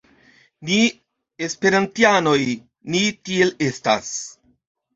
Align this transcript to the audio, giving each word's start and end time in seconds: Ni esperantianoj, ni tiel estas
Ni 0.69 0.77
esperantianoj, 1.49 2.39
ni 2.97 3.05
tiel 3.29 3.57
estas 3.71 4.13